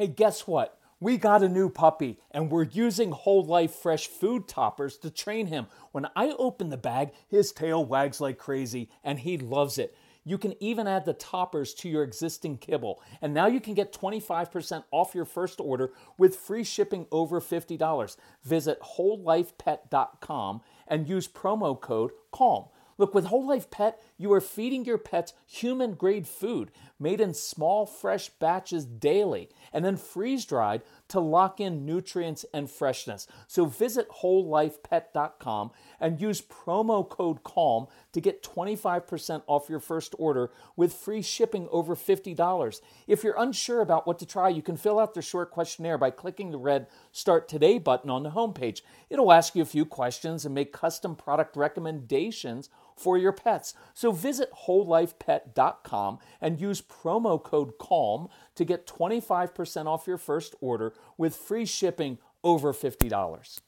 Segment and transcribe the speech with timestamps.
[0.00, 0.78] Hey, guess what?
[0.98, 5.48] We got a new puppy and we're using whole life fresh food toppers to train
[5.48, 5.66] him.
[5.92, 9.94] When I open the bag, his tail wags like crazy and he loves it.
[10.24, 13.02] You can even add the toppers to your existing kibble.
[13.20, 18.16] And now you can get 25% off your first order with free shipping over $50.
[18.42, 22.70] Visit wholelifepet.com and use promo code CALM.
[23.00, 26.70] Look, with Whole Life Pet, you are feeding your pets human grade food
[27.00, 32.70] made in small, fresh batches daily and then freeze dried to lock in nutrients and
[32.70, 33.26] freshness.
[33.48, 40.50] So visit wholelifepet.com and use promo code CALM to get 25% off your first order
[40.76, 42.80] with free shipping over $50.
[43.06, 46.10] If you're unsure about what to try, you can fill out the short questionnaire by
[46.10, 48.82] clicking the red Start Today button on the homepage.
[49.08, 52.68] It'll ask you a few questions and make custom product recommendations
[53.00, 53.74] for your pets.
[53.94, 60.92] So visit wholelifepet.com and use promo code CALM to get 25% off your first order
[61.16, 63.60] with free shipping over $50.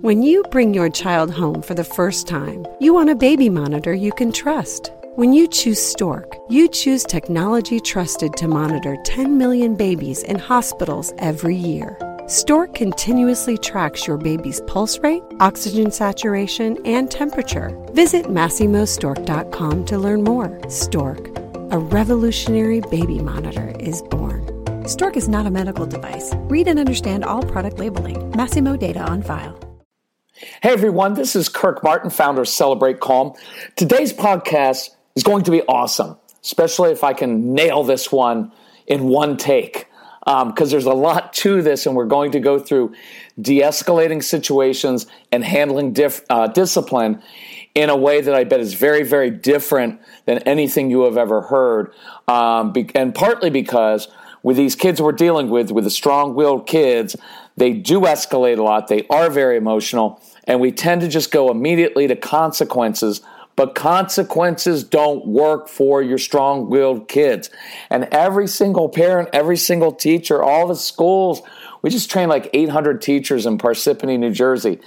[0.00, 3.92] When you bring your child home for the first time, you want a baby monitor
[3.92, 4.90] you can trust.
[5.16, 11.12] When you choose Stork, you choose technology trusted to monitor 10 million babies in hospitals
[11.18, 12.13] every year.
[12.26, 17.78] Stork continuously tracks your baby's pulse rate, oxygen saturation, and temperature.
[17.92, 20.58] Visit MasimoStork.com to learn more.
[20.70, 21.28] Stork,
[21.70, 24.88] a revolutionary baby monitor, is born.
[24.88, 26.32] Stork is not a medical device.
[26.48, 28.16] Read and understand all product labeling.
[28.32, 29.58] Masimo data on file.
[30.62, 33.34] Hey everyone, this is Kirk Martin, founder of Celebrate Calm.
[33.76, 38.50] Today's podcast is going to be awesome, especially if I can nail this one
[38.86, 39.88] in one take
[40.24, 42.94] because um, there's a lot to this, and we're going to go through
[43.40, 45.96] de escalating situations and handling
[46.30, 47.22] uh, discipline
[47.74, 51.42] in a way that I bet is very, very different than anything you have ever
[51.42, 51.92] heard.
[52.28, 54.08] Um, be- and partly because
[54.42, 57.16] with these kids we're dealing with, with the strong willed kids,
[57.56, 61.50] they do escalate a lot, they are very emotional, and we tend to just go
[61.50, 63.20] immediately to consequences
[63.56, 67.50] but consequences don't work for your strong willed kids.
[67.90, 71.42] And every single parent, every single teacher, all the schools,
[71.82, 74.80] we just train like 800 teachers in Parsippany, New Jersey.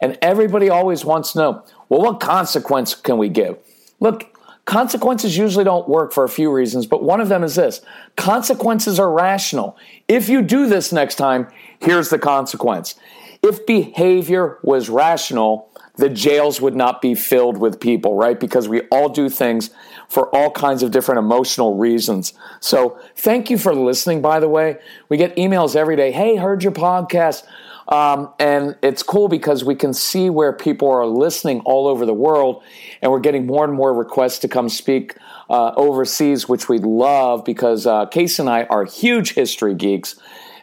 [0.00, 3.58] And everybody always wants to know well, what consequence can we give?
[4.00, 4.34] Look,
[4.64, 7.80] consequences usually don't work for a few reasons, but one of them is this
[8.16, 9.76] consequences are rational.
[10.08, 11.48] If you do this next time,
[11.80, 12.94] here's the consequence.
[13.42, 18.38] If behavior was rational, the jails would not be filled with people, right?
[18.38, 19.70] Because we all do things
[20.08, 22.32] for all kinds of different emotional reasons.
[22.60, 24.78] So thank you for listening, by the way.
[25.08, 26.10] We get emails every day.
[26.10, 27.44] Hey, heard your podcast.
[27.88, 32.14] Um, and it's cool because we can see where people are listening all over the
[32.14, 32.62] world,
[33.02, 35.16] and we're getting more and more requests to come speak
[35.50, 40.14] uh, overseas, which we love because uh, Case and I are huge history geeks.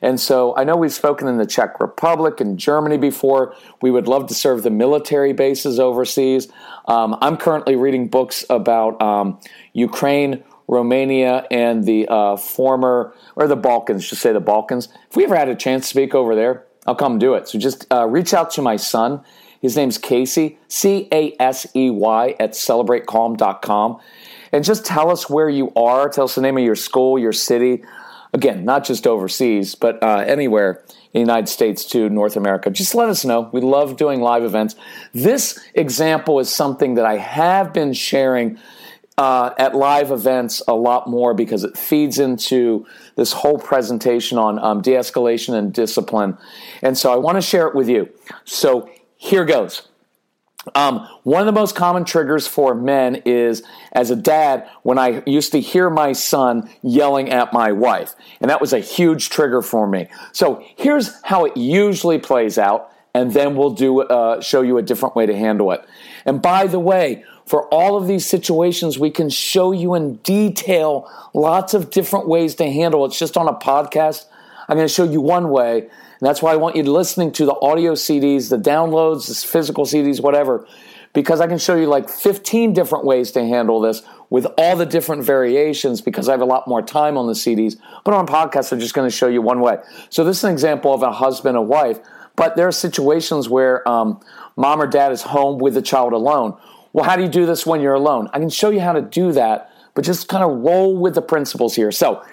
[0.02, 3.56] And so I know we've spoken in the Czech Republic and Germany before.
[3.82, 6.48] We would love to serve the military bases overseas.
[6.88, 9.40] Um, I'm currently reading books about um,
[9.74, 14.88] Ukraine, Romania, and the uh, former, or the Balkans, just say the Balkans.
[15.10, 17.48] If we ever had a chance to speak over there, I'll come do it.
[17.48, 19.22] So just uh, reach out to my son.
[19.62, 24.00] His name's Casey, C A S E Y, at celebratecalm.com.
[24.52, 26.10] And just tell us where you are.
[26.10, 27.84] Tell us the name of your school, your city,
[28.34, 32.70] Again, not just overseas, but uh, anywhere in the United States to North America.
[32.70, 33.50] Just let us know.
[33.52, 34.76] We love doing live events.
[35.14, 38.60] This example is something that I have been sharing
[39.18, 42.86] uh, at live events a lot more because it feeds into
[43.16, 46.38] this whole presentation on um, de escalation and discipline.
[46.82, 48.10] And so I want to share it with you.
[48.46, 49.89] So here goes.
[50.76, 55.24] Um, one of the most common triggers for men is as a dad when I
[55.26, 58.14] used to hear my son yelling at my wife.
[58.42, 60.08] And that was a huge trigger for me.
[60.34, 64.82] So here's how it usually plays out, and then we'll do uh, show you a
[64.82, 65.84] different way to handle it.
[66.26, 71.10] And by the way, for all of these situations, we can show you in detail
[71.34, 73.08] lots of different ways to handle it.
[73.08, 74.26] It's just on a podcast.
[74.68, 75.90] I'm going to show you one way
[76.20, 79.86] and that's why I want you listening to the audio CDs, the downloads, the physical
[79.86, 80.68] CDs, whatever,
[81.14, 84.86] because I can show you like 15 different ways to handle this with all the
[84.86, 87.78] different variations because I have a lot more time on the CDs.
[88.04, 89.78] But on podcasts, I'm just going to show you one way.
[90.10, 92.00] So this is an example of a husband and wife,
[92.36, 94.20] but there are situations where um,
[94.58, 96.58] mom or dad is home with the child alone.
[96.92, 98.30] Well, how do you do this when you're alone?
[98.34, 101.22] I can show you how to do that, but just kind of roll with the
[101.22, 101.92] principles here.
[101.92, 102.24] So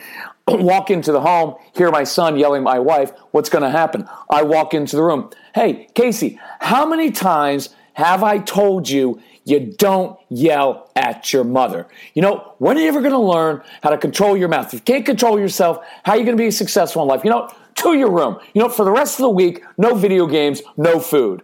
[0.48, 4.08] walk into the home, hear my son yelling at my wife, what's going to happen?
[4.30, 5.30] I walk into the room.
[5.54, 11.86] Hey, Casey, how many times have I told you You don't yell at your mother.
[12.14, 14.66] You know, when are you ever going to learn how to control your mouth?
[14.66, 17.22] If you can't control yourself, how are you going to be successful in life?
[17.22, 18.38] You know, to your room.
[18.54, 21.42] You know, for the rest of the week, no video games, no food.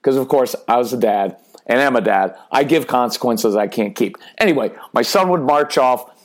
[0.00, 1.36] Because, of course, I was a dad
[1.66, 2.36] and am a dad.
[2.50, 4.16] I give consequences I can't keep.
[4.38, 6.17] Anyway, my son would march off,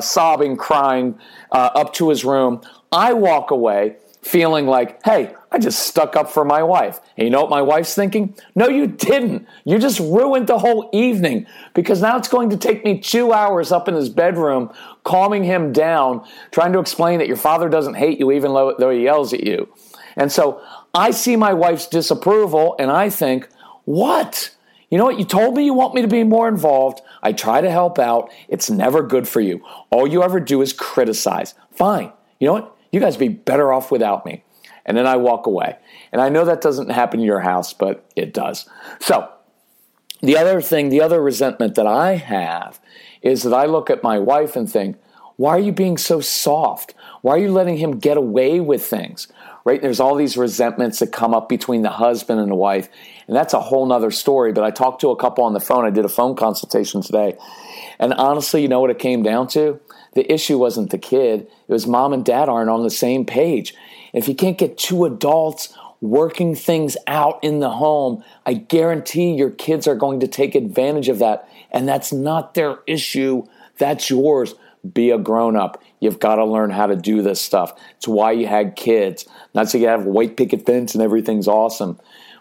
[0.00, 1.18] sobbing, crying,
[1.52, 2.62] uh, up to his room.
[2.92, 7.00] I walk away feeling like, hey, I just stuck up for my wife.
[7.16, 8.34] And you know what my wife's thinking?
[8.54, 9.48] No, you didn't.
[9.64, 13.72] You just ruined the whole evening because now it's going to take me two hours
[13.72, 14.72] up in his bedroom,
[15.04, 19.04] calming him down, trying to explain that your father doesn't hate you even though he
[19.04, 19.72] yells at you.
[20.16, 20.62] And so
[20.94, 23.48] I see my wife's disapproval and I think,
[23.84, 24.54] what?
[24.90, 25.18] You know what?
[25.18, 27.00] You told me you want me to be more involved.
[27.22, 28.30] I try to help out.
[28.48, 29.64] It's never good for you.
[29.90, 31.54] All you ever do is criticize.
[31.70, 32.12] Fine.
[32.40, 32.76] You know what?
[32.90, 34.42] You guys be better off without me.
[34.84, 35.76] And then I walk away.
[36.10, 38.68] And I know that doesn't happen in your house, but it does.
[38.98, 39.30] So,
[40.20, 42.80] the other thing, the other resentment that I have
[43.22, 44.96] is that I look at my wife and think,
[45.36, 46.94] why are you being so soft?
[47.22, 49.28] Why are you letting him get away with things?
[49.64, 49.80] Right?
[49.80, 52.88] There's all these resentments that come up between the husband and the wife.
[53.30, 54.52] And that's a whole nother story.
[54.52, 55.84] But I talked to a couple on the phone.
[55.84, 57.38] I did a phone consultation today.
[58.00, 59.78] And honestly, you know what it came down to?
[60.14, 63.72] The issue wasn't the kid, it was mom and dad aren't on the same page.
[64.12, 69.50] If you can't get two adults working things out in the home, I guarantee your
[69.50, 71.48] kids are going to take advantage of that.
[71.70, 73.44] And that's not their issue,
[73.78, 74.56] that's yours.
[74.92, 75.80] Be a grown up.
[76.00, 77.78] You've got to learn how to do this stuff.
[77.98, 79.28] It's why you had kids.
[79.54, 82.00] Not so you have a white picket fence and everything's awesome.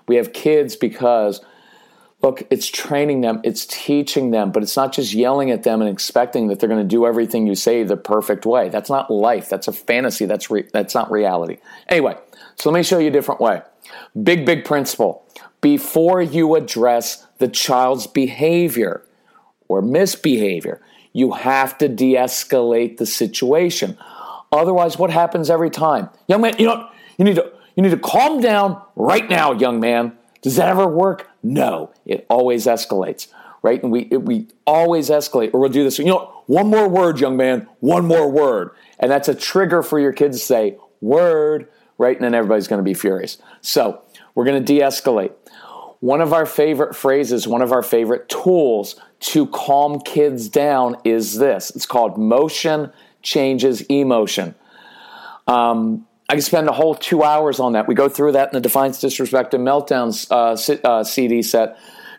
[0.10, 1.40] We have kids because
[2.22, 5.90] look, it's training them, it's teaching them, but it's not just yelling at them and
[5.90, 8.70] expecting that they're going to do everything you say the perfect way.
[8.70, 9.48] That's not life.
[9.48, 10.26] That's a fantasy.
[10.26, 11.60] That's re- that's not reality.
[11.88, 12.18] Anyway,
[12.56, 13.62] so let me show you a different way.
[14.22, 15.26] Big big principle.
[15.62, 19.06] Before you address the child's behavior
[19.68, 20.82] or misbehavior,
[21.14, 23.98] you have to de-escalate the situation.
[24.52, 26.10] Otherwise, what happens every time?
[26.28, 29.80] Young man, you know, you need to you need to calm down right now, young
[29.80, 30.18] man.
[30.42, 31.30] Does that ever work?
[31.42, 33.28] No, it always escalates,
[33.62, 33.82] right?
[33.82, 35.98] And we we always escalate, or we'll do this.
[35.98, 39.98] You know, one more word, young man, one more word, and that's a trigger for
[39.98, 42.18] your kids to say word, right?
[42.18, 43.38] And then everybody's going to be furious.
[43.62, 44.02] So
[44.36, 45.32] we're going to de-escalate.
[46.02, 51.38] One of our favorite phrases, one of our favorite tools to calm kids down is
[51.38, 51.70] this.
[51.70, 52.92] It's called motion
[53.22, 54.56] changes emotion.
[55.48, 57.88] Um, I can spend a whole two hours on that.
[57.88, 61.76] We go through that in the Defiance, Disrespect, and Meltdowns uh, uh, CD set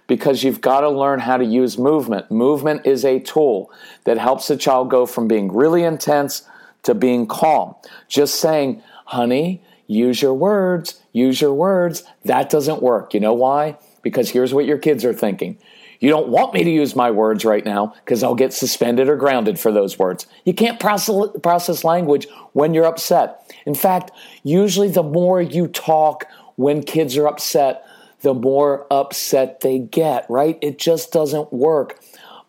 [0.08, 2.28] because you've got to learn how to use movement.
[2.28, 3.70] Movement is a tool
[4.02, 6.42] that helps a child go from being really intense
[6.82, 7.76] to being calm.
[8.08, 13.14] Just saying, honey, use your words, use your words, that doesn't work.
[13.14, 13.78] You know why?
[14.02, 15.56] Because here's what your kids are thinking.
[16.00, 19.16] You don't want me to use my words right now because I'll get suspended or
[19.16, 20.26] grounded for those words.
[20.44, 23.54] You can't process, process language when you're upset.
[23.66, 24.10] In fact,
[24.42, 26.24] usually the more you talk
[26.56, 27.84] when kids are upset,
[28.22, 30.58] the more upset they get, right?
[30.62, 32.00] It just doesn't work.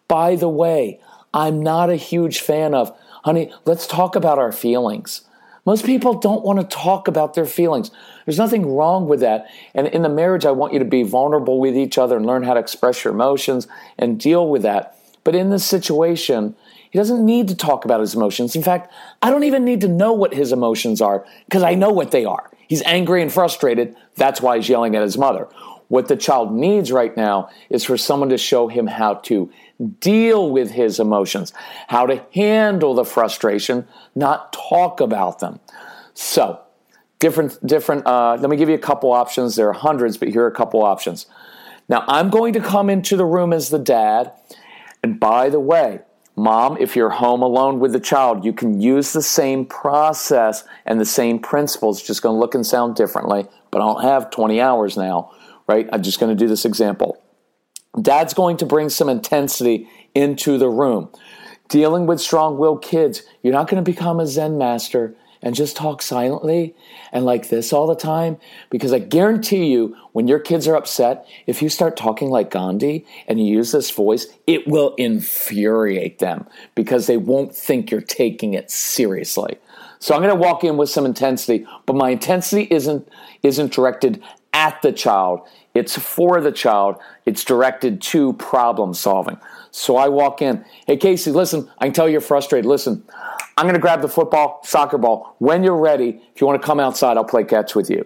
[0.07, 1.01] By the way,
[1.33, 5.21] I'm not a huge fan of, honey, let's talk about our feelings.
[5.65, 7.91] Most people don't want to talk about their feelings.
[8.25, 9.47] There's nothing wrong with that.
[9.75, 12.43] And in the marriage, I want you to be vulnerable with each other and learn
[12.43, 13.67] how to express your emotions
[13.97, 14.97] and deal with that.
[15.23, 16.55] But in this situation,
[16.89, 18.55] he doesn't need to talk about his emotions.
[18.55, 18.91] In fact,
[19.21, 22.25] I don't even need to know what his emotions are because I know what they
[22.25, 22.49] are.
[22.67, 23.95] He's angry and frustrated.
[24.15, 25.47] That's why he's yelling at his mother.
[25.89, 29.51] What the child needs right now is for someone to show him how to
[29.81, 31.53] deal with his emotions,
[31.87, 35.59] how to handle the frustration, not talk about them.
[36.13, 36.61] So,
[37.19, 38.05] different, different.
[38.05, 39.55] Uh, let me give you a couple options.
[39.55, 41.25] There are hundreds, but here are a couple options.
[41.89, 44.31] Now, I'm going to come into the room as the dad,
[45.03, 46.01] and by the way,
[46.35, 50.99] mom, if you're home alone with the child, you can use the same process and
[50.99, 52.01] the same principles.
[52.01, 55.31] Just going to look and sound differently, but I don't have 20 hours now,
[55.67, 55.87] right?
[55.91, 57.20] I'm just going to do this example.
[57.99, 61.09] Dad's going to bring some intensity into the room.
[61.67, 65.75] Dealing with strong willed kids, you're not going to become a Zen master and just
[65.75, 66.75] talk silently
[67.11, 68.37] and like this all the time.
[68.69, 73.05] Because I guarantee you, when your kids are upset, if you start talking like Gandhi
[73.27, 76.45] and you use this voice, it will infuriate them
[76.75, 79.57] because they won't think you're taking it seriously.
[79.99, 83.07] So I'm going to walk in with some intensity, but my intensity isn't
[83.43, 84.21] isn't directed
[84.53, 85.41] at the child.
[85.73, 86.97] It's for the child.
[87.25, 89.37] It's directed to problem solving.
[89.71, 90.65] So I walk in.
[90.85, 92.65] Hey, Casey, listen, I can tell you're frustrated.
[92.65, 93.03] Listen,
[93.57, 95.35] I'm going to grab the football, soccer ball.
[95.39, 98.05] When you're ready, if you want to come outside, I'll play catch with you.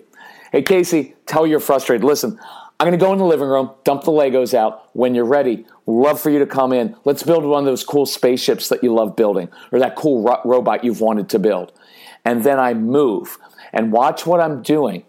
[0.52, 2.04] Hey, Casey, tell you're frustrated.
[2.04, 2.40] Listen,
[2.80, 4.90] I'm going to go in the living room, dump the Legos out.
[4.96, 6.96] When you're ready, love for you to come in.
[7.06, 10.42] Let's build one of those cool spaceships that you love building or that cool ro-
[10.44, 11.72] robot you've wanted to build.
[12.26, 13.38] And then I move
[13.72, 15.04] and watch what I'm doing.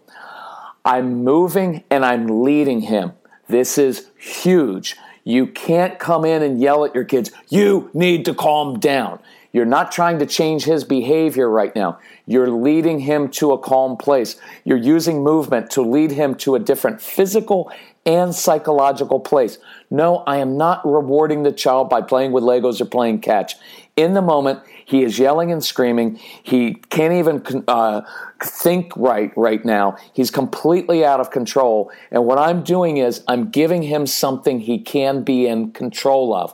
[0.87, 3.11] I'm moving and I'm leading him.
[3.49, 4.95] This is huge.
[5.25, 7.29] You can't come in and yell at your kids.
[7.49, 9.19] You need to calm down.
[9.51, 11.99] You're not trying to change his behavior right now.
[12.25, 14.37] You're leading him to a calm place.
[14.63, 17.69] You're using movement to lead him to a different physical
[18.05, 19.57] and psychological place.
[19.89, 23.55] No, I am not rewarding the child by playing with Legos or playing catch.
[23.97, 26.15] In the moment, he is yelling and screaming.
[26.43, 28.01] He can't even uh,
[28.41, 29.97] think right right now.
[30.13, 31.91] He's completely out of control.
[32.11, 36.53] And what I'm doing is I'm giving him something he can be in control of.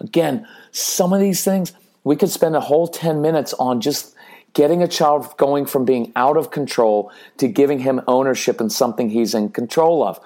[0.00, 1.72] Again, some of these things
[2.04, 4.14] we could spend a whole 10 minutes on just
[4.54, 9.08] getting a child going from being out of control to giving him ownership in something
[9.10, 10.20] he's in control of.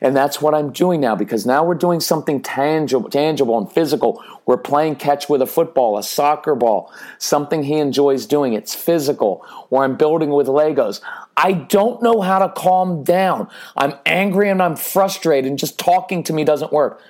[0.00, 4.22] And that's what I'm doing now because now we're doing something tangible, tangible and physical.
[4.46, 8.54] We're playing catch with a football, a soccer ball, something he enjoys doing.
[8.54, 9.44] It's physical.
[9.68, 11.00] Or I'm building with Legos.
[11.36, 13.48] I don't know how to calm down.
[13.76, 17.02] I'm angry and I'm frustrated and just talking to me doesn't work.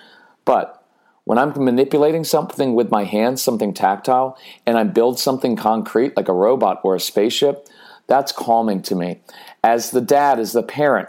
[0.44, 0.84] But
[1.24, 6.28] when I'm manipulating something with my hands, something tactile, and I build something concrete like
[6.28, 7.68] a robot or a spaceship,
[8.08, 9.20] that's calming to me.
[9.62, 11.08] As the dad, as the parent,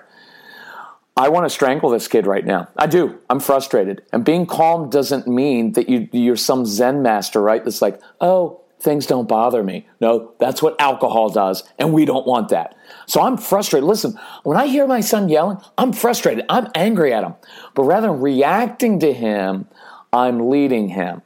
[1.17, 2.69] I want to strangle this kid right now.
[2.77, 3.19] I do.
[3.29, 4.01] I'm frustrated.
[4.13, 7.63] And being calm doesn't mean that you, you're some Zen master, right?
[7.63, 9.87] That's like, oh, things don't bother me.
[9.99, 12.75] No, that's what alcohol does, and we don't want that.
[13.05, 13.87] So I'm frustrated.
[13.87, 16.45] Listen, when I hear my son yelling, I'm frustrated.
[16.49, 17.35] I'm angry at him.
[17.75, 19.67] But rather than reacting to him,
[20.11, 21.21] I'm leading him.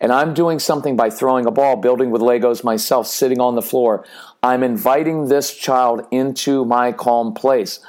[0.00, 3.62] And I'm doing something by throwing a ball, building with Legos myself, sitting on the
[3.62, 4.06] floor.
[4.42, 7.80] I'm inviting this child into my calm place.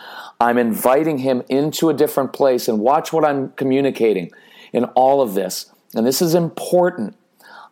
[0.42, 4.32] I'm inviting him into a different place and watch what I'm communicating
[4.74, 5.72] in all of this.
[5.94, 7.16] And this is important.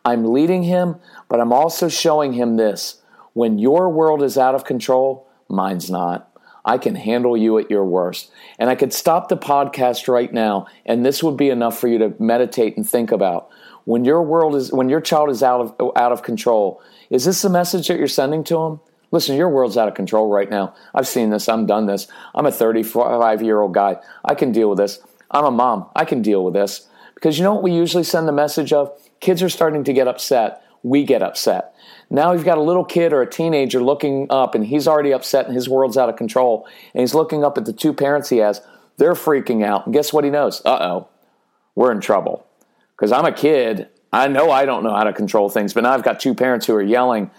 [0.04, 0.94] I'm leading him,
[1.28, 3.02] but I'm also showing him this.
[3.32, 6.30] When your world is out of control, mine's not.
[6.64, 8.30] I can handle you at your worst.
[8.56, 11.98] And I could stop the podcast right now, and this would be enough for you
[11.98, 13.48] to meditate and think about.
[13.84, 17.42] When your world is, when your child is out of, out of control, is this
[17.42, 18.80] the message that you're sending to them?
[19.12, 20.74] Listen, your world's out of control right now.
[20.94, 21.48] I've seen this.
[21.48, 22.06] I'm done this.
[22.34, 23.96] I'm a 35 year old guy.
[24.24, 25.00] I can deal with this.
[25.30, 25.86] I'm a mom.
[25.94, 26.88] I can deal with this.
[27.14, 28.92] Because you know what we usually send the message of?
[29.20, 30.62] Kids are starting to get upset.
[30.82, 31.74] We get upset.
[32.08, 35.46] Now you've got a little kid or a teenager looking up and he's already upset
[35.46, 36.66] and his world's out of control.
[36.94, 38.62] And he's looking up at the two parents he has.
[38.96, 39.86] They're freaking out.
[39.86, 40.62] And guess what he knows?
[40.64, 41.08] Uh oh,
[41.74, 42.46] we're in trouble.
[42.96, 43.88] Because I'm a kid.
[44.12, 46.66] I know I don't know how to control things, but now I've got two parents
[46.66, 47.30] who are yelling.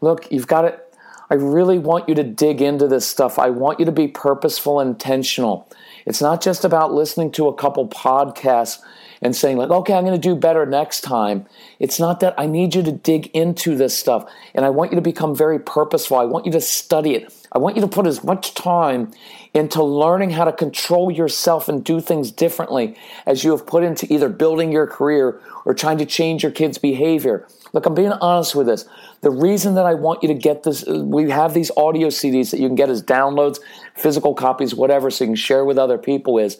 [0.00, 0.85] Look, you've got it.
[1.30, 3.38] I really want you to dig into this stuff.
[3.38, 5.68] I want you to be purposeful and intentional.
[6.04, 8.78] It's not just about listening to a couple podcasts
[9.22, 11.46] and saying like okay i'm going to do better next time.
[11.78, 12.34] It's not that.
[12.38, 15.58] I need you to dig into this stuff and i want you to become very
[15.58, 16.16] purposeful.
[16.16, 17.34] I want you to study it.
[17.52, 19.12] I want you to put as much time
[19.54, 24.12] into learning how to control yourself and do things differently as you have put into
[24.12, 28.54] either building your career or trying to change your kids behavior look i'm being honest
[28.54, 28.86] with this
[29.20, 32.58] the reason that i want you to get this we have these audio cds that
[32.58, 33.58] you can get as downloads
[33.94, 36.58] physical copies whatever so you can share with other people is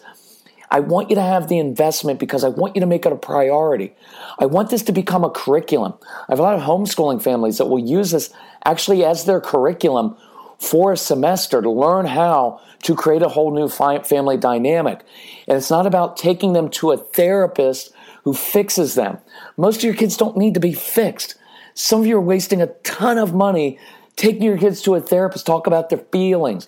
[0.69, 3.15] I want you to have the investment because I want you to make it a
[3.15, 3.95] priority.
[4.37, 5.93] I want this to become a curriculum.
[6.03, 8.33] I have a lot of homeschooling families that will use this
[8.65, 10.17] actually as their curriculum
[10.59, 15.01] for a semester to learn how to create a whole new family dynamic.
[15.47, 17.93] And it's not about taking them to a therapist
[18.27, 19.17] who fixes them.
[19.55, 21.35] Most of your kids don't need to be fixed.
[21.75, 23.79] Some of you are wasting a ton of money
[24.17, 26.67] taking your kids to a therapist, talk about their feelings.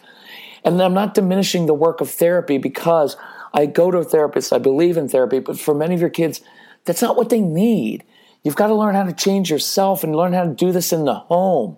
[0.64, 3.18] And I'm not diminishing the work of therapy because
[3.54, 6.40] I go to a therapist, I believe in therapy, but for many of your kids,
[6.86, 8.06] that's not what they need.
[8.42, 11.04] You've got to learn how to change yourself and learn how to do this in
[11.04, 11.78] the home,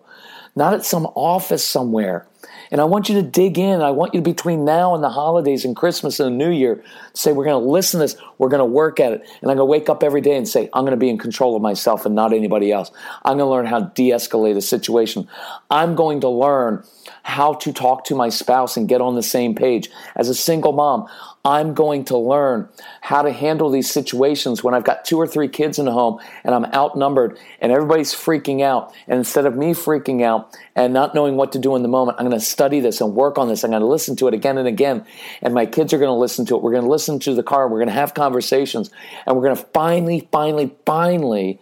[0.56, 2.28] not at some office somewhere.
[2.72, 3.82] And I want you to dig in.
[3.82, 6.84] I want you to, between now and the holidays and Christmas and the New Year,
[7.14, 8.16] say, we're going to listen to this.
[8.38, 9.22] We're going to work at it.
[9.42, 11.18] And I'm going to wake up every day and say, I'm going to be in
[11.18, 12.90] control of myself and not anybody else.
[13.24, 15.28] I'm going to learn how to de escalate a situation.
[15.70, 16.84] I'm going to learn
[17.24, 19.90] how to talk to my spouse and get on the same page.
[20.16, 21.08] As a single mom,
[21.44, 22.70] I'm going to learn
[23.02, 26.20] how to handle these situations when I've got two or three kids in the home
[26.44, 28.94] and I'm outnumbered and everybody's freaking out.
[29.08, 32.18] And instead of me freaking out and not knowing what to do in the moment,
[32.20, 33.64] I'm going to study this and work on this.
[33.64, 35.04] I'm going to listen to it again and again.
[35.42, 36.62] And my kids are going to listen to it.
[36.62, 37.68] We're going to listen to the car.
[37.68, 38.92] We're going to have conversations
[39.26, 41.60] and we're going to finally, finally, finally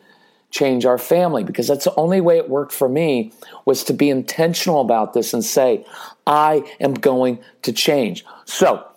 [0.51, 3.31] change our family because that's the only way it worked for me
[3.65, 5.85] was to be intentional about this and say,
[6.27, 8.25] I am going to change.
[8.45, 8.88] So,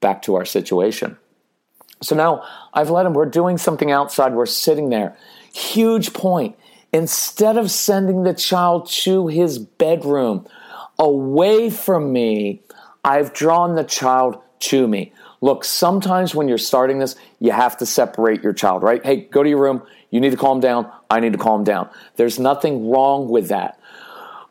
[0.00, 1.16] back to our situation.
[2.02, 5.16] So now I've let him, we're doing something outside, we're sitting there.
[5.52, 6.56] Huge point.
[6.92, 10.46] Instead of sending the child to his bedroom
[10.98, 12.62] away from me,
[13.04, 15.12] I've drawn the child to me.
[15.40, 19.04] Look, sometimes when you're starting this, you have to separate your child, right?
[19.04, 19.82] Hey, go to your room.
[20.10, 20.90] You need to calm down.
[21.10, 21.90] I need to calm down.
[22.16, 23.78] There's nothing wrong with that.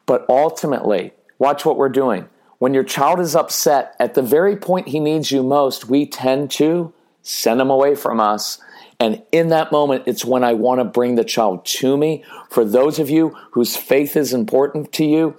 [0.06, 2.30] But ultimately, watch what we're doing.
[2.66, 6.50] When your child is upset at the very point he needs you most, we tend
[6.54, 6.92] to
[7.22, 8.58] send him away from us.
[9.00, 12.24] And in that moment, it's when I want to bring the child to me.
[12.50, 15.36] For those of you whose faith is important to you,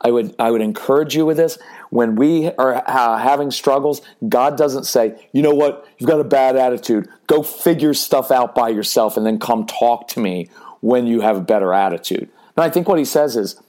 [0.00, 1.58] I would, I would encourage you with this.
[1.90, 6.24] When we are uh, having struggles, God doesn't say, you know what, you've got a
[6.24, 7.10] bad attitude.
[7.26, 10.48] Go figure stuff out by yourself and then come talk to me
[10.80, 12.30] when you have a better attitude.
[12.56, 13.60] And I think what he says is,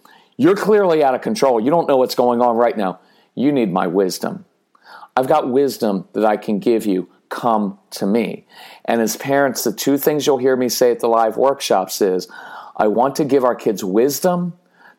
[0.42, 1.62] you're clearly out of control.
[1.62, 3.00] You don't know what's going on right now.
[3.36, 4.46] You need my wisdom.
[5.16, 7.10] I've got wisdom that I can give you.
[7.30, 8.48] Come to me.
[8.86, 12.28] And as parents, the two things you'll hear me say at the live workshops is
[12.76, 14.54] I want to give our kids wisdom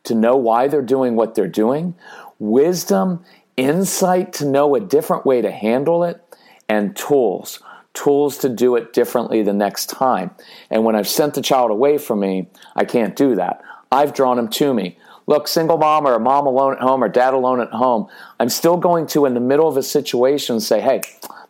[0.04, 1.96] to know why they're doing what they're doing,
[2.38, 3.24] wisdom,
[3.56, 6.22] insight to know a different way to handle it,
[6.68, 7.58] and tools.
[7.94, 10.30] Tools to do it differently the next time.
[10.70, 13.60] And when I've sent the child away from me, I can't do that.
[13.90, 14.96] I've drawn him to me.
[15.26, 18.08] Look, single mom or a mom alone at home or dad alone at home,
[18.40, 21.00] I'm still going to, in the middle of a situation, say, hey,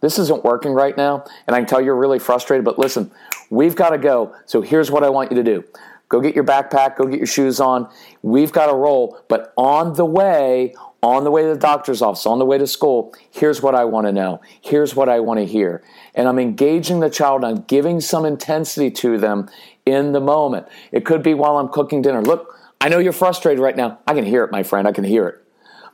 [0.00, 1.24] this isn't working right now.
[1.46, 3.10] And I can tell you're really frustrated, but listen,
[3.50, 4.34] we've got to go.
[4.46, 5.64] So here's what I want you to do
[6.12, 7.88] Go get your backpack, go get your shoes on.
[8.20, 9.18] We've got to roll.
[9.28, 12.66] But on the way, on the way to the doctor's office, on the way to
[12.66, 14.42] school, here's what I want to know.
[14.60, 15.82] Here's what I want to hear.
[16.14, 19.48] And I'm engaging the child, I'm giving some intensity to them
[19.86, 20.68] in the moment.
[20.92, 22.20] It could be while I'm cooking dinner.
[22.20, 24.00] Look, I know you're frustrated right now.
[24.08, 24.88] I can hear it, my friend.
[24.88, 25.40] I can hear it.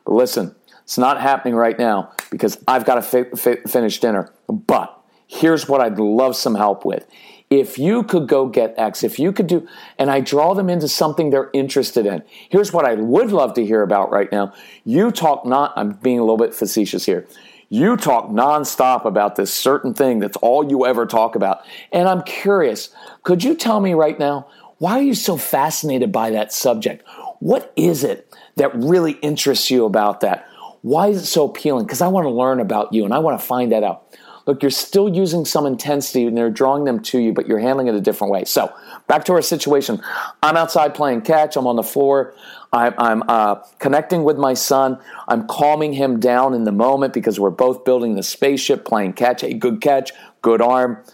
[0.06, 4.32] But listen, it's not happening right now because I've got to fi- fi- finish dinner.
[4.48, 7.06] But here's what I'd love some help with
[7.50, 9.68] if you could go get X, if you could do,
[9.98, 12.22] and I draw them into something they're interested in.
[12.48, 14.54] Here's what I would love to hear about right now.
[14.84, 17.26] You talk not, I'm being a little bit facetious here.
[17.70, 21.60] You talk nonstop about this certain thing that's all you ever talk about.
[21.92, 22.90] And I'm curious,
[23.24, 24.46] could you tell me right now,
[24.78, 27.06] why are you so fascinated by that subject?
[27.40, 30.48] What is it that really interests you about that?
[30.82, 31.86] Why is it so appealing?
[31.86, 34.04] Because I want to learn about you and I want to find that out.
[34.46, 37.88] Look, you're still using some intensity and they're drawing them to you, but you're handling
[37.88, 38.44] it a different way.
[38.44, 38.72] So,
[39.06, 40.00] back to our situation.
[40.42, 41.56] I'm outside playing catch.
[41.56, 42.34] I'm on the floor.
[42.72, 44.98] I'm, I'm uh, connecting with my son.
[45.26, 49.42] I'm calming him down in the moment because we're both building the spaceship, playing catch.
[49.42, 51.04] A good catch, good arm.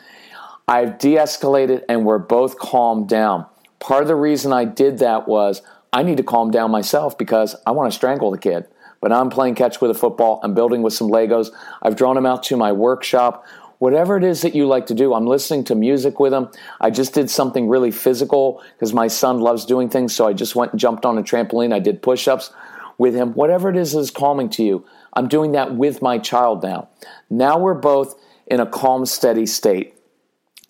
[0.68, 3.46] I've de escalated and we're both calmed down.
[3.85, 7.55] Part of the reason I did that was I need to calm down myself because
[7.66, 8.66] I want to strangle the kid
[9.05, 10.40] but I'm playing catch with a football.
[10.42, 11.51] I'm building with some Legos.
[11.83, 13.47] I've drawn him out to my workshop.
[13.77, 16.49] Whatever it is that you like to do, I'm listening to music with him.
[16.81, 20.14] I just did something really physical because my son loves doing things.
[20.14, 21.75] So I just went and jumped on a trampoline.
[21.75, 22.51] I did push ups
[22.97, 23.35] with him.
[23.35, 26.88] Whatever it is that is calming to you, I'm doing that with my child now.
[27.29, 29.99] Now we're both in a calm, steady state.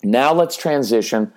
[0.03, 1.31] Now let's transition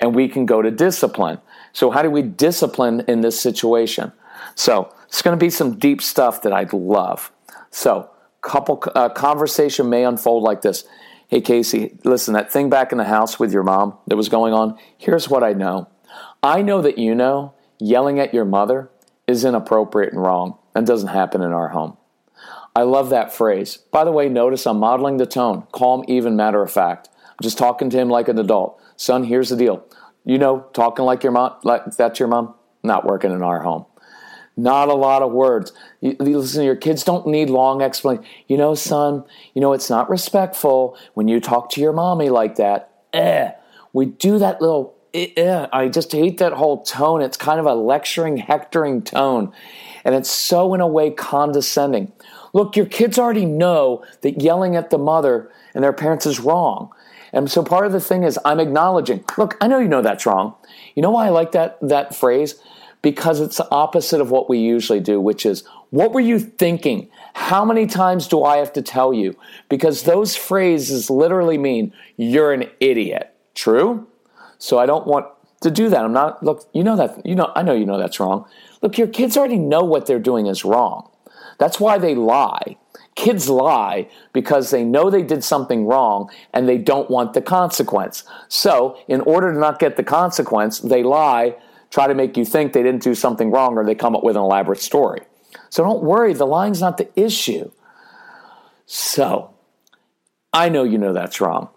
[0.00, 1.38] and we can go to discipline.
[1.72, 4.12] So, how do we discipline in this situation?
[4.54, 7.30] So, it's going to be some deep stuff that I'd love.
[7.70, 8.10] So,
[8.46, 10.84] couple uh, conversation may unfold like this.
[11.28, 14.54] Hey Casey, listen, that thing back in the house with your mom that was going
[14.54, 15.88] on, here's what I know.
[16.42, 18.90] I know that you know yelling at your mother
[19.26, 21.96] is inappropriate and wrong and doesn't happen in our home.
[22.76, 23.78] I love that phrase.
[23.90, 27.08] By the way, notice I'm modeling the tone calm, even, matter of fact.
[27.42, 28.80] Just talking to him like an adult.
[28.96, 29.84] Son, here's the deal.
[30.24, 33.86] You know, talking like your mom, like that's your mom, not working in our home.
[34.56, 35.72] Not a lot of words.
[36.00, 38.24] You, listen, your kids don't need long explanation.
[38.48, 42.56] You know, son, you know, it's not respectful when you talk to your mommy like
[42.56, 42.90] that.
[43.12, 43.50] Eh.
[43.92, 45.66] We do that little, eh, eh.
[45.72, 47.20] I just hate that whole tone.
[47.20, 49.52] It's kind of a lecturing, hectoring tone.
[50.04, 52.12] And it's so, in a way, condescending.
[52.54, 56.90] Look, your kids already know that yelling at the mother and their parents is wrong.
[57.36, 60.26] And so part of the thing is I'm acknowledging, look, I know you know that's
[60.26, 60.54] wrong.
[60.96, 62.60] You know why I like that that phrase?
[63.06, 67.08] because it's the opposite of what we usually do, which is, what were you thinking?
[67.34, 69.36] How many times do I have to tell you?
[69.68, 73.32] Because those phrases literally mean you're an idiot.
[73.54, 74.08] True?
[74.58, 75.26] So I don't want
[75.60, 76.04] to do that.
[76.04, 78.44] I'm not, look, you know that, you know, I know you know that's wrong.
[78.82, 81.08] Look, your kids already know what they're doing is wrong.
[81.58, 82.76] That's why they lie.
[83.16, 88.22] Kids lie because they know they did something wrong and they don't want the consequence.
[88.48, 91.56] So, in order to not get the consequence, they lie
[91.90, 94.36] try to make you think they didn't do something wrong or they come up with
[94.36, 95.22] an elaborate story.
[95.70, 97.70] So don't worry, the lying's not the issue.
[98.86, 99.54] So
[100.52, 101.68] I know you know that's wrong.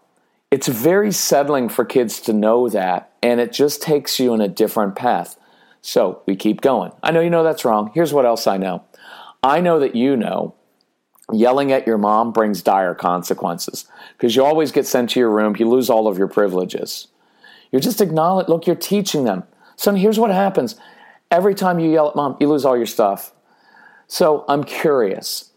[0.51, 4.47] It's very settling for kids to know that, and it just takes you in a
[4.47, 5.37] different path.
[5.81, 6.91] So we keep going.
[7.03, 7.91] I know you know that's wrong.
[7.93, 8.83] Here's what else I know
[9.43, 10.55] I know that you know
[11.31, 13.85] yelling at your mom brings dire consequences
[14.17, 17.07] because you always get sent to your room, you lose all of your privileges.
[17.71, 19.43] You're just acknowledge, look, you're teaching them.
[19.75, 20.75] Son, here's what happens.
[21.31, 23.31] Every time you yell at mom, you lose all your stuff.
[24.07, 25.51] So I'm curious.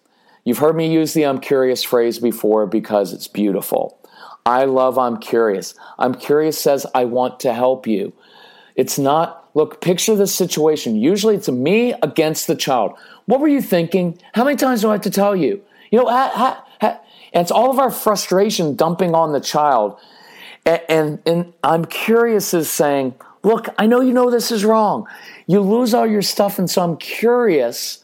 [0.45, 3.99] You've heard me use the I'm curious phrase before because it's beautiful.
[4.45, 5.75] I love I'm curious.
[5.99, 8.13] I'm curious says I want to help you.
[8.75, 10.97] It's not, look, picture this situation.
[10.97, 12.97] Usually it's me against the child.
[13.27, 14.19] What were you thinking?
[14.35, 15.63] How many times do I have to tell you?
[15.91, 17.01] You know, ha, ha, ha.
[17.33, 19.99] it's all of our frustration dumping on the child.
[20.65, 25.07] And, and, and I'm curious is saying, look, I know you know this is wrong.
[25.47, 28.03] You lose all your stuff, and so I'm curious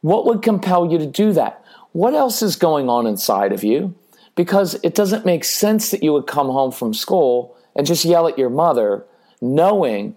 [0.00, 1.64] what would compel you to do that?
[1.92, 3.94] What else is going on inside of you?
[4.36, 8.28] Because it doesn't make sense that you would come home from school and just yell
[8.28, 9.04] at your mother,
[9.40, 10.16] knowing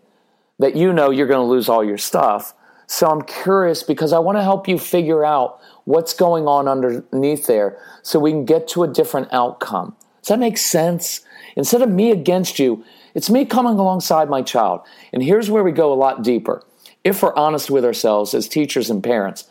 [0.59, 2.53] that you know you're going to lose all your stuff.
[2.91, 7.47] So I'm curious because I want to help you figure out what's going on underneath
[7.47, 9.95] there so we can get to a different outcome.
[10.21, 11.21] Does that make sense?
[11.55, 12.83] Instead of me against you,
[13.15, 14.81] it's me coming alongside my child.
[15.13, 16.65] And here's where we go a lot deeper.
[17.05, 19.47] If we're honest with ourselves as teachers and parents,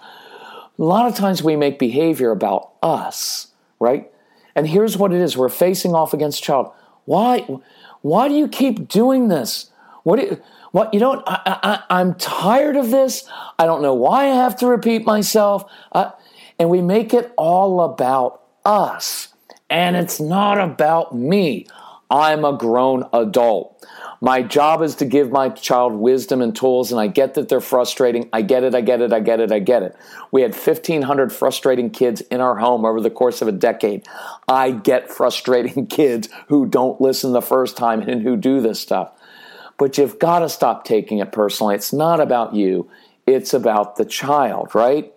[0.78, 3.46] a lot of times we make behavior about us,
[3.78, 4.12] right?
[4.54, 6.72] And here's what it is we're facing off against child.
[7.06, 7.46] Why,
[8.02, 9.70] why do you keep doing this?
[10.02, 13.28] What, do you, what you don't, I, I, I'm tired of this.
[13.58, 15.64] I don't know why I have to repeat myself.
[15.92, 16.10] Uh,
[16.58, 19.28] and we make it all about us.
[19.68, 21.66] And it's not about me.
[22.10, 23.86] I'm a grown adult.
[24.20, 27.60] My job is to give my child wisdom and tools, and I get that they're
[27.60, 28.28] frustrating.
[28.32, 29.96] I get it, I get it, I get it, I get it.
[30.30, 34.06] We had 1,500 frustrating kids in our home over the course of a decade.
[34.46, 39.12] I get frustrating kids who don't listen the first time and who do this stuff.
[39.80, 41.74] But you've got to stop taking it personally.
[41.74, 42.90] It's not about you,
[43.26, 45.10] it's about the child, right?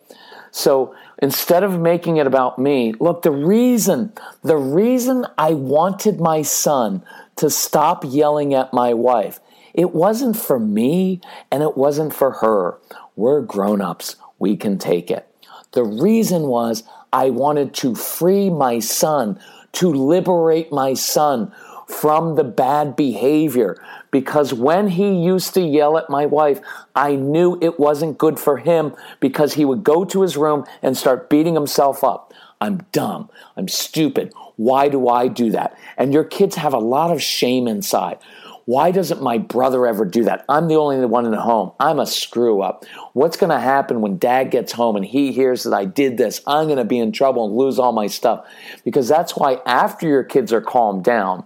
[0.52, 6.44] So instead of making it about me, look, the reason, the reason I wanted my
[6.44, 7.04] son
[7.36, 9.42] to stop yelling at my wife,
[9.74, 11.20] it wasn't for me
[11.52, 12.78] and it wasn't for her.
[13.18, 14.16] We're grown ups.
[14.40, 15.28] We can take it.
[15.74, 19.42] The reason was I wanted to free my son,
[19.74, 21.52] to liberate my son
[21.88, 23.78] from the bad behavior.
[24.12, 26.60] Because when he used to yell at my wife,
[26.96, 30.98] I knew it wasn't good for him because he would go to his room and
[30.98, 32.34] start beating himself up.
[32.62, 33.30] I'm dumb.
[33.58, 34.34] I'm stupid.
[34.56, 35.78] Why do I do that?
[35.98, 38.20] And your kids have a lot of shame inside.
[38.66, 40.46] Why doesn't my brother ever do that?
[40.48, 41.74] I'm the only one in the home.
[41.80, 42.86] I'm a screw up.
[43.12, 46.40] What's going to happen when dad gets home and he hears that I did this?
[46.48, 48.46] I'm going to be in trouble and lose all my stuff.
[48.86, 51.44] Because that's why after your kids are calmed down,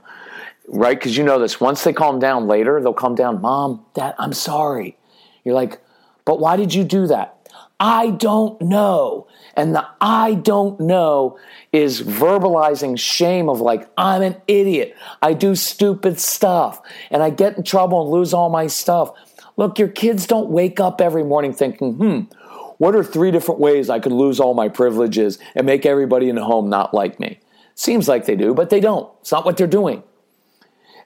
[0.68, 0.98] right?
[0.98, 1.60] Because you know this.
[1.60, 3.42] Once they calm down later, they'll calm down.
[3.42, 4.98] Mom, Dad, I'm sorry.
[5.44, 5.82] You're like,
[6.26, 7.38] but why did you do that?
[7.80, 9.28] I don't know.
[9.56, 11.40] And the I don't know
[11.72, 14.96] is verbalizing shame of like, I'm an idiot.
[15.22, 19.12] I do stupid stuff and I get in trouble and lose all my stuff.
[19.58, 22.20] Look, your kids don't wake up every morning thinking, hmm,
[22.78, 26.36] what are three different ways I could lose all my privileges and make everybody in
[26.36, 27.40] the home not like me?
[27.74, 29.12] Seems like they do, but they don't.
[29.22, 30.04] It's not what they're doing.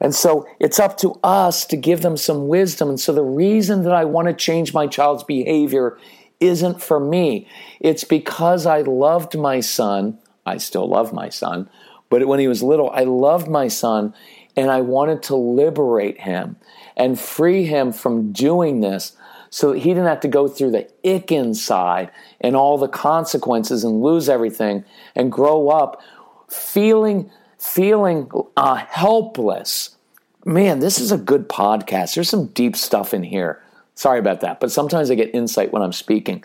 [0.01, 2.89] And so it's up to us to give them some wisdom.
[2.89, 5.97] And so the reason that I want to change my child's behavior
[6.39, 7.47] isn't for me.
[7.79, 10.17] It's because I loved my son.
[10.45, 11.69] I still love my son.
[12.09, 14.15] But when he was little, I loved my son
[14.57, 16.57] and I wanted to liberate him
[16.97, 19.15] and free him from doing this
[19.51, 22.09] so that he didn't have to go through the ick inside
[22.39, 24.83] and all the consequences and lose everything
[25.15, 26.01] and grow up
[26.49, 27.29] feeling
[27.61, 29.95] feeling uh, helpless.
[30.43, 32.15] Man, this is a good podcast.
[32.15, 33.61] There's some deep stuff in here.
[33.93, 36.43] Sorry about that, but sometimes I get insight when I'm speaking.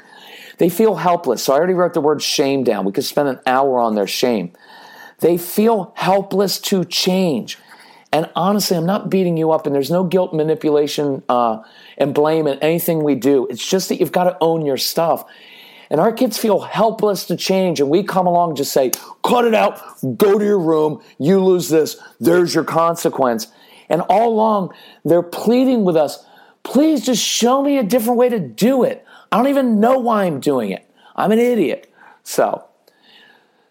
[0.58, 1.42] They feel helpless.
[1.42, 2.84] So I already wrote the word shame down.
[2.84, 4.52] We could spend an hour on their shame.
[5.20, 7.58] They feel helpless to change.
[8.12, 11.62] And honestly, I'm not beating you up, and there's no guilt, manipulation, uh,
[11.96, 13.46] and blame in anything we do.
[13.48, 15.24] It's just that you've got to own your stuff.
[15.90, 18.90] And our kids feel helpless to change, and we come along and just say,
[19.22, 19.80] cut it out,
[20.16, 23.46] go to your room, you lose this, there's your consequence.
[23.88, 26.24] And all along, they're pleading with us,
[26.64, 29.04] please just show me a different way to do it.
[29.30, 30.88] I don't even know why I'm doing it.
[31.14, 31.92] I'm an idiot.
[32.24, 32.64] So,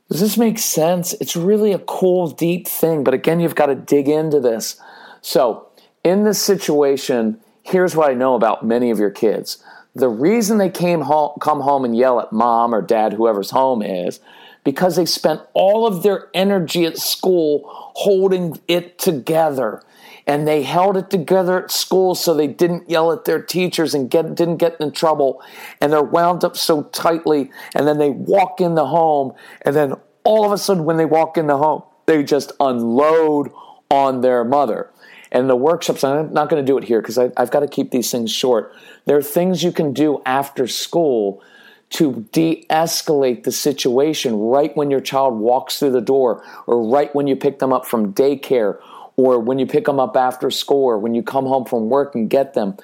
[0.10, 1.14] does this make sense?
[1.20, 4.80] It's really a cool, deep thing, but again, you've got to dig into this.
[5.22, 5.68] So,
[6.04, 9.64] in this situation, here's what I know about many of your kids
[9.96, 13.82] the reason they came home, come home and yell at mom or dad, whoever's home
[13.82, 14.20] is,
[14.64, 19.82] because they spent all of their energy at school holding it together.
[20.28, 24.10] And they held it together at school so they didn't yell at their teachers and
[24.10, 25.42] get, didn't get in trouble.
[25.80, 27.52] And they're wound up so tightly.
[27.76, 29.34] And then they walk in the home.
[29.62, 33.52] And then all of a sudden when they walk in the home they just unload
[33.90, 34.92] on their mother
[35.32, 37.92] and the workshops i'm not going to do it here because i've got to keep
[37.92, 38.74] these things short.
[39.06, 41.44] There are things you can do after school
[41.92, 47.14] to de escalate the situation right when your child walks through the door or right
[47.14, 48.80] when you pick them up from daycare
[49.18, 52.16] or when you pick them up after school or when you come home from work
[52.16, 52.76] and get them.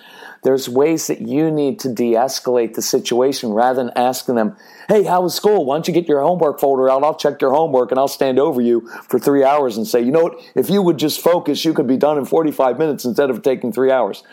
[0.44, 4.56] There's ways that you need to de escalate the situation rather than asking them,
[4.88, 5.66] Hey, how was school?
[5.66, 7.04] Why don't you get your homework folder out?
[7.04, 10.12] I'll check your homework and I'll stand over you for three hours and say, You
[10.12, 10.42] know what?
[10.56, 13.72] If you would just focus, you could be done in 45 minutes instead of taking
[13.72, 14.24] three hours.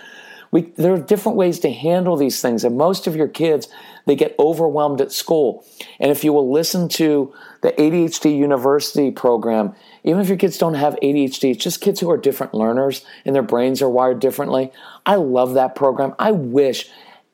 [0.51, 3.69] We, there are different ways to handle these things, and most of your kids
[4.07, 5.67] they get overwhelmed at school.
[6.01, 10.75] And if you will listen to the ADHD University program, even if your kids don't
[10.75, 14.73] have ADHD, it's just kids who are different learners and their brains are wired differently.
[15.05, 16.15] I love that program.
[16.19, 16.89] I wish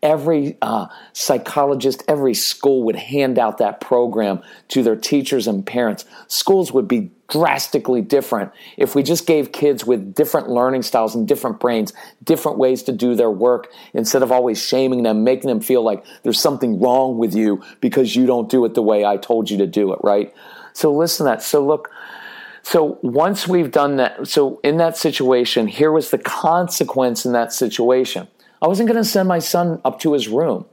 [0.05, 6.05] every uh, psychologist, every school would hand out that program to their teachers and parents.
[6.29, 11.27] Schools would be drastically different if we just gave kids with different learning styles and
[11.27, 11.91] different brains
[12.23, 16.05] different ways to do their work instead of always shaming them, making them feel like
[16.23, 19.57] there's something wrong with you because you don't do it the way I told you
[19.59, 20.35] to do it, right?
[20.75, 21.43] So listen to that.
[21.43, 21.91] So look,
[22.63, 27.53] so once we've done that, so in that situation, here was the consequence in that
[27.53, 28.29] situation.
[28.65, 30.65] I wasn't going to send my son up to his room.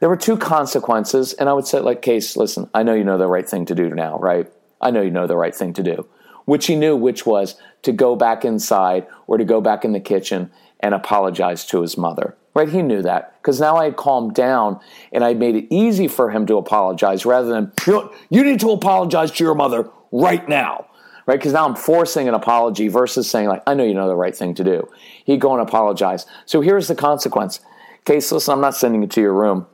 [0.00, 3.18] There were two consequences, and I would say, like, Case, listen, I know you know
[3.18, 4.50] the right thing to do now, right?
[4.80, 6.08] I know you know the right thing to do.
[6.46, 10.00] Which he knew, which was to go back inside or to go back in the
[10.00, 12.34] kitchen and apologize to his mother.
[12.54, 12.70] Right?
[12.70, 14.80] He knew that because now I had calmed down
[15.12, 18.60] and I made it easy for him to apologize rather than, you, know, you need
[18.60, 20.86] to apologize to your mother right now
[21.28, 21.38] right?
[21.38, 24.34] Because now I'm forcing an apology versus saying, like, I know you know the right
[24.34, 24.88] thing to do.
[25.26, 26.24] He'd go and apologize.
[26.46, 27.60] So here's the consequence.
[28.06, 29.66] Case, listen, I'm not sending you to your room.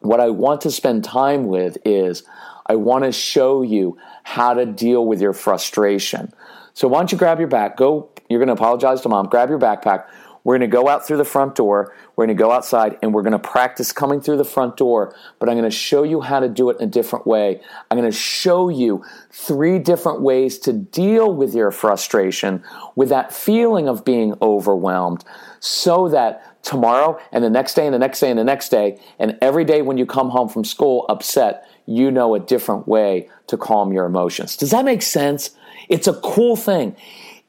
[0.00, 2.22] What I want to spend time with is
[2.64, 6.32] I want to show you how to deal with your frustration.
[6.72, 9.50] So why don't you grab your back, go, you're going to apologize to mom, grab
[9.50, 10.06] your backpack.
[10.48, 11.94] We're going to go out through the front door.
[12.16, 15.14] We're going to go outside and we're going to practice coming through the front door,
[15.38, 17.60] but I'm going to show you how to do it in a different way.
[17.90, 22.64] I'm going to show you three different ways to deal with your frustration,
[22.96, 25.22] with that feeling of being overwhelmed,
[25.60, 28.98] so that tomorrow and the next day and the next day and the next day,
[29.18, 33.28] and every day when you come home from school upset, you know a different way
[33.48, 34.56] to calm your emotions.
[34.56, 35.50] Does that make sense?
[35.90, 36.96] It's a cool thing.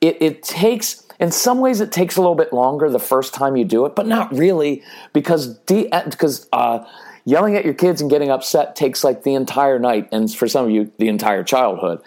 [0.01, 3.57] It, it takes in some ways, it takes a little bit longer the first time
[3.57, 6.85] you do it, but not really because de- uh,
[7.25, 10.65] yelling at your kids and getting upset takes like the entire night, and for some
[10.65, 12.01] of you, the entire childhood.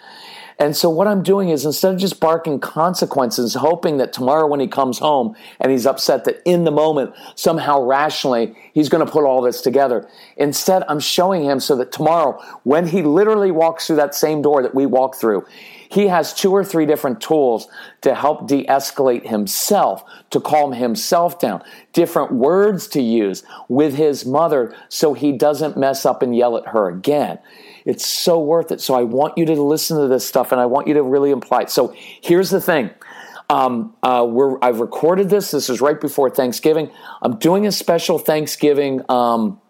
[0.59, 4.59] And so what I'm doing is instead of just barking consequences, hoping that tomorrow when
[4.59, 9.11] he comes home and he's upset that in the moment, somehow rationally, he's going to
[9.11, 10.07] put all this together.
[10.37, 14.61] Instead, I'm showing him so that tomorrow, when he literally walks through that same door
[14.61, 15.45] that we walk through,
[15.93, 17.67] he has two or three different tools
[18.01, 24.25] to help de escalate himself, to calm himself down, different words to use with his
[24.25, 27.37] mother so he doesn't mess up and yell at her again.
[27.85, 28.81] It's so worth it.
[28.81, 31.29] So I want you to listen to this stuff and I want you to really
[31.29, 31.69] apply it.
[31.69, 32.89] So here's the thing.
[33.51, 34.25] Um, uh,
[34.63, 35.51] I've recorded this.
[35.51, 36.89] This is right before Thanksgiving.
[37.21, 39.61] I'm doing a special Thanksgiving um,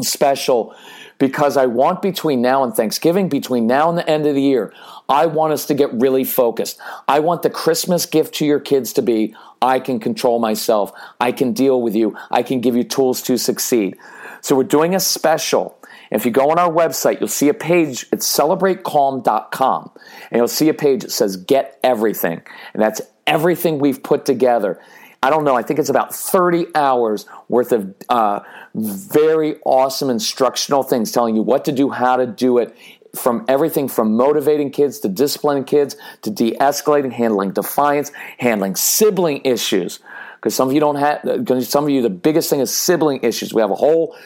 [0.00, 0.74] special
[1.18, 4.72] because I want between now and Thanksgiving, between now and the end of the year,
[5.08, 6.80] I want us to get really focused.
[7.06, 10.92] I want the Christmas gift to your kids to be I can control myself.
[11.20, 12.16] I can deal with you.
[12.30, 13.96] I can give you tools to succeed.
[14.40, 15.76] So we're doing a special.
[16.10, 18.06] If you go on our website, you'll see a page.
[18.12, 19.90] It's celebratecalm.com.
[20.30, 22.40] And you'll see a page that says Get Everything.
[22.72, 24.80] And that's everything we've put together.
[25.22, 28.40] I don't know, I think it's about 30 hours worth of uh,
[28.74, 32.76] very awesome instructional things telling you what to do, how to do it,
[33.14, 39.40] from everything from motivating kids to disciplining kids to de escalating, handling defiance, handling sibling
[39.44, 39.98] issues.
[40.36, 41.20] Because some of you don't have,
[41.64, 43.52] some of you, the biggest thing is sibling issues.
[43.52, 44.16] We have a whole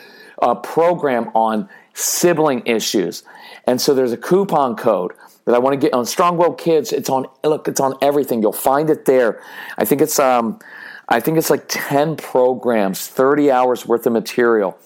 [0.43, 3.23] uh, program on sibling issues.
[3.67, 5.13] And so there's a coupon code
[5.45, 6.93] that I want to get on Strong Willed Kids.
[6.93, 8.43] It's on, look, it's on everything.
[8.43, 9.41] You'll find it there.
[9.79, 10.61] I think it's, um,
[11.09, 14.79] I think it's like 10 programs, 30 hours worth of material.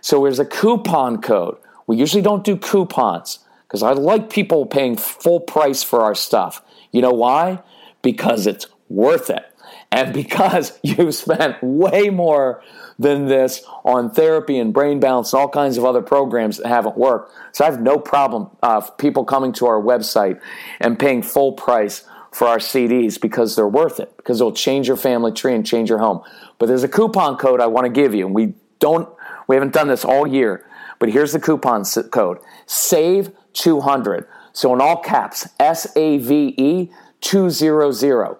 [0.00, 1.56] So there's a coupon code.
[1.86, 6.62] We usually don't do coupons because I like people paying full price for our stuff.
[6.90, 7.62] You know why?
[8.02, 9.44] Because it's worth it.
[9.90, 12.62] And because you've spent way more
[12.98, 16.96] than this on therapy and brain balance and all kinds of other programs that haven't
[16.96, 17.32] worked.
[17.52, 20.40] So I have no problem uh, people coming to our website
[20.80, 24.96] and paying full price for our CDs because they're worth it, because it'll change your
[24.96, 26.22] family tree and change your home.
[26.58, 29.08] But there's a coupon code I want to give you, and we don't,
[29.46, 30.66] we haven't done this all year,
[30.98, 34.26] but here's the coupon code SAVE 200.
[34.52, 36.90] So in all caps, S A V E
[37.20, 38.36] 200.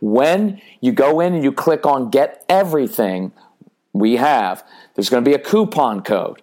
[0.00, 3.32] When you go in and you click on Get Everything,
[3.92, 6.42] we have, there's going to be a coupon code.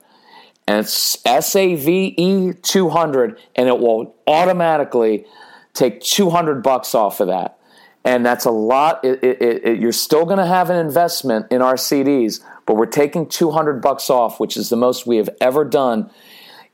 [0.68, 5.26] And it's SAVE 200, and it will automatically
[5.74, 7.60] take 200 bucks off of that.
[8.06, 9.04] And that's a lot.
[9.04, 12.86] It, it, it, you're still going to have an investment in our CDs, but we're
[12.86, 16.10] taking 200 bucks off, which is the most we have ever done.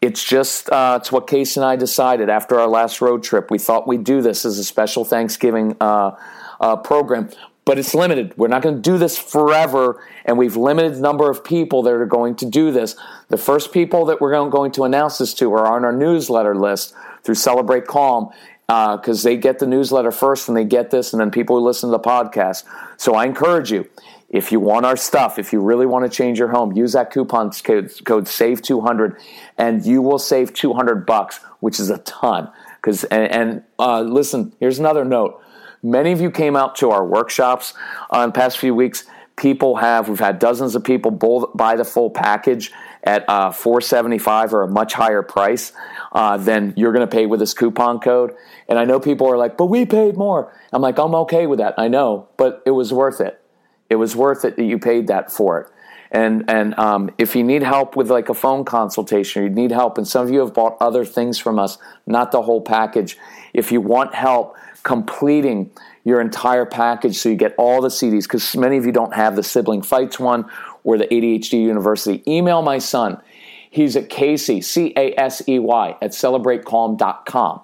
[0.02, 3.52] It's just, uh, it's what Casey and I decided after our last road trip.
[3.52, 6.16] We thought we'd do this as a special Thanksgiving uh,
[6.60, 7.30] uh, program
[7.70, 8.36] but it's limited.
[8.36, 11.94] We're not going to do this forever, and we've limited the number of people that
[11.94, 12.96] are going to do this.
[13.28, 16.96] The first people that we're going to announce this to are on our newsletter list
[17.22, 18.32] through Celebrate Calm
[18.70, 21.66] because uh, they get the newsletter first and they get this, and then people who
[21.66, 22.66] listen to the podcast.
[22.98, 23.90] So I encourage you,
[24.30, 27.10] if you want our stuff, if you really want to change your home, use that
[27.10, 29.20] coupon code, code SAVE200
[29.58, 32.52] and you will save 200 bucks, which is a ton.
[32.76, 35.42] Because and, and uh, listen, here's another note
[35.82, 37.74] Many of you came out to our workshops
[38.10, 39.06] uh, the past few weeks.
[39.38, 41.12] People have, we've had dozens of people
[41.56, 42.72] buy the full package
[43.04, 45.72] at uh, 475 or a much higher price
[46.12, 48.36] uh, than you're going to pay with this coupon code.
[48.68, 50.54] And I know people are like, but we paid more.
[50.74, 51.76] I'm like, I'm okay with that.
[51.78, 53.42] I know, but it was worth it.
[53.90, 55.68] It was worth it that you paid that for it.
[56.12, 59.98] And and um, if you need help with like a phone consultation, you need help,
[59.98, 63.16] and some of you have bought other things from us, not the whole package.
[63.54, 65.70] If you want help, completing
[66.04, 69.36] your entire package so you get all the CDs because many of you don't have
[69.36, 70.50] the sibling fights one
[70.84, 72.24] or the ADHD University.
[72.28, 73.22] Email my son.
[73.70, 77.62] He's at Casey, C A S E Y, at celebratecalm.com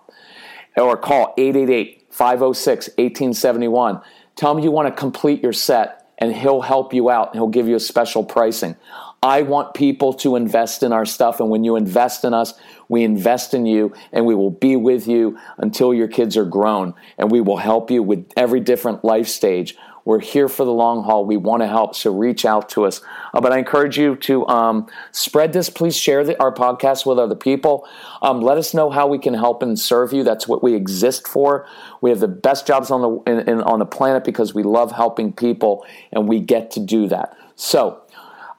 [0.78, 4.01] or call 888 506 1871.
[4.36, 7.47] Tell him you want to complete your set and he'll help you out and he'll
[7.47, 8.75] give you a special pricing.
[9.23, 11.39] I want people to invest in our stuff.
[11.39, 12.54] And when you invest in us,
[12.88, 16.93] we invest in you and we will be with you until your kids are grown.
[17.17, 19.75] And we will help you with every different life stage.
[20.05, 21.25] We're here for the long haul.
[21.25, 21.95] We want to help.
[21.95, 23.01] So reach out to us.
[23.33, 25.71] Uh, but I encourage you to um, spread this.
[25.71, 27.87] Please share the, our podcast with other people.
[28.21, 30.23] Um, let us know how we can help and serve you.
[30.23, 31.67] That's what we exist for.
[32.01, 34.91] We have the best jobs on the in, in, on the planet because we love
[34.91, 37.35] helping people, and we get to do that.
[37.55, 38.03] So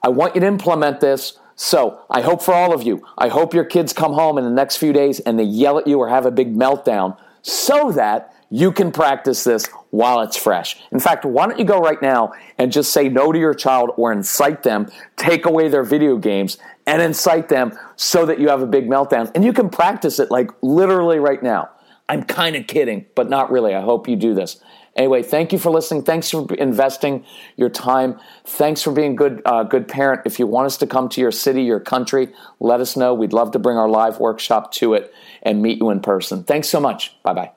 [0.03, 1.39] I want you to implement this.
[1.55, 4.51] So I hope for all of you, I hope your kids come home in the
[4.51, 8.31] next few days and they yell at you or have a big meltdown so that
[8.49, 10.77] you can practice this while it's fresh.
[10.91, 13.91] In fact, why don't you go right now and just say no to your child
[13.97, 18.61] or incite them, take away their video games and incite them so that you have
[18.61, 19.31] a big meltdown.
[19.35, 21.69] And you can practice it like literally right now.
[22.09, 23.75] I'm kind of kidding, but not really.
[23.75, 24.61] I hope you do this.
[24.95, 26.01] Anyway, thank you for listening.
[26.01, 27.23] Thanks for investing
[27.55, 28.19] your time.
[28.45, 30.21] Thanks for being good, uh, good parent.
[30.25, 32.29] If you want us to come to your city, your country,
[32.59, 33.13] let us know.
[33.13, 36.43] We'd love to bring our live workshop to it and meet you in person.
[36.43, 37.21] Thanks so much.
[37.21, 37.56] Bye bye.